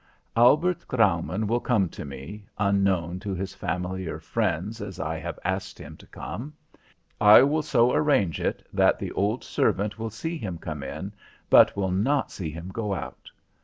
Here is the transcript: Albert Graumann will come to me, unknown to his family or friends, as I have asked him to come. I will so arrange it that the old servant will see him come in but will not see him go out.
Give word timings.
Albert 0.35 0.83
Graumann 0.87 1.45
will 1.45 1.59
come 1.59 1.87
to 1.89 2.03
me, 2.03 2.43
unknown 2.57 3.19
to 3.19 3.35
his 3.35 3.53
family 3.53 4.07
or 4.07 4.17
friends, 4.19 4.81
as 4.81 4.99
I 4.99 5.19
have 5.19 5.37
asked 5.45 5.77
him 5.77 5.95
to 5.97 6.07
come. 6.07 6.55
I 7.19 7.43
will 7.43 7.61
so 7.61 7.93
arrange 7.93 8.39
it 8.41 8.65
that 8.73 8.97
the 8.97 9.11
old 9.11 9.43
servant 9.43 9.99
will 9.99 10.09
see 10.09 10.39
him 10.39 10.57
come 10.57 10.81
in 10.81 11.13
but 11.51 11.77
will 11.77 11.91
not 11.91 12.31
see 12.31 12.49
him 12.49 12.69
go 12.73 12.95
out. 12.95 13.29